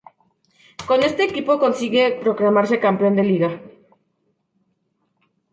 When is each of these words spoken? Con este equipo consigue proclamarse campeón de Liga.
Con 0.89 0.99
este 1.09 1.21
equipo 1.29 1.61
consigue 1.63 2.13
proclamarse 2.23 2.77
campeón 2.85 3.13
de 3.17 3.23
Liga. 3.25 3.51